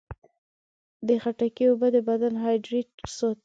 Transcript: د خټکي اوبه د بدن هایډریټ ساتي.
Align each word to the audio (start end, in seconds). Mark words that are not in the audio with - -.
د 1.07 1.09
خټکي 1.23 1.65
اوبه 1.69 1.87
د 1.95 1.97
بدن 2.09 2.33
هایډریټ 2.43 2.89
ساتي. 3.17 3.39